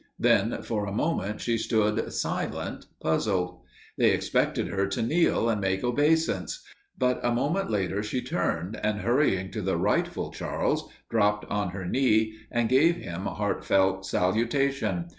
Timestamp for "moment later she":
7.31-8.19